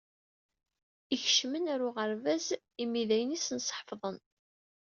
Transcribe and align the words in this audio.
Ikcmen 1.15 1.69
ɣer 1.71 1.79
uɣerbaz, 1.87 2.45
imi 2.83 3.03
d 3.09 3.11
ayen 3.15 3.35
i 3.35 3.37
asen-sḥefḍen. 3.39 4.17